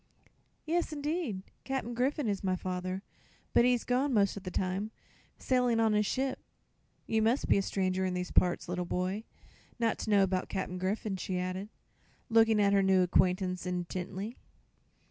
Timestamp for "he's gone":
3.65-4.15